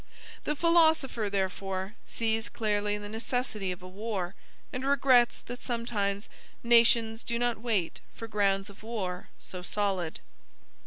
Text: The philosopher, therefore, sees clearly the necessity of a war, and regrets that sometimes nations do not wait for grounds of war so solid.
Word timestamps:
The 0.45 0.55
philosopher, 0.55 1.29
therefore, 1.29 1.93
sees 2.07 2.49
clearly 2.49 2.97
the 2.97 3.07
necessity 3.07 3.71
of 3.71 3.83
a 3.83 3.87
war, 3.87 4.33
and 4.73 4.83
regrets 4.83 5.37
that 5.41 5.61
sometimes 5.61 6.27
nations 6.63 7.23
do 7.23 7.37
not 7.37 7.61
wait 7.61 8.01
for 8.15 8.27
grounds 8.27 8.71
of 8.71 8.81
war 8.81 9.27
so 9.37 9.61
solid. 9.61 10.19